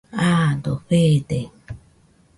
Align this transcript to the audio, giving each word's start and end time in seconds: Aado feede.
Aado 0.27 0.73
feede. 0.87 1.39